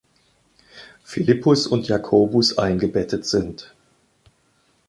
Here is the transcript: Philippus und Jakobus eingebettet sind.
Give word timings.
Philippus 1.03 1.67
und 1.67 1.87
Jakobus 1.87 2.57
eingebettet 2.57 3.23
sind. 3.23 3.75